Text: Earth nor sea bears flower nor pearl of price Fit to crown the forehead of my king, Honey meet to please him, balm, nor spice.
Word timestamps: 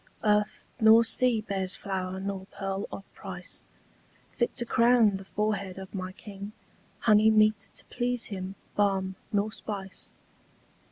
Earth 0.23 0.67
nor 0.79 1.03
sea 1.03 1.41
bears 1.41 1.75
flower 1.75 2.19
nor 2.19 2.47
pearl 2.47 2.87
of 2.91 3.03
price 3.13 3.63
Fit 4.31 4.57
to 4.57 4.65
crown 4.65 5.17
the 5.17 5.23
forehead 5.23 5.77
of 5.77 5.93
my 5.93 6.11
king, 6.11 6.53
Honey 7.01 7.29
meet 7.29 7.69
to 7.75 7.85
please 7.85 8.25
him, 8.33 8.55
balm, 8.75 9.13
nor 9.31 9.51
spice. 9.51 10.11